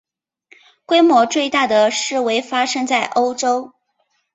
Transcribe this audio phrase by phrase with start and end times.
[0.87, 3.73] 规模最大的示威发生在欧洲。